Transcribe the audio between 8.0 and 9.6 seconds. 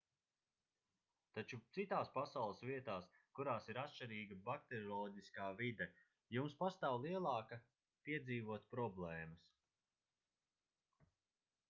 piedzīvot problēmas